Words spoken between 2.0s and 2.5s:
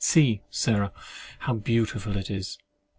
it